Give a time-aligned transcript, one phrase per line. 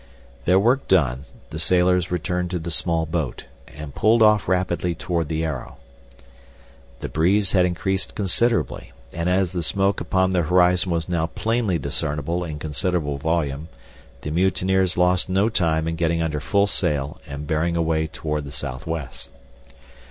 [0.45, 5.27] Their work done the sailors returned to the small boat, and pulled off rapidly toward
[5.27, 5.77] the Arrow.
[7.01, 11.77] The breeze had increased considerably, and as the smoke upon the horizon was now plainly
[11.77, 13.67] discernible in considerable volume,
[14.21, 18.51] the mutineers lost no time in getting under full sail and bearing away toward the
[18.51, 19.29] southwest.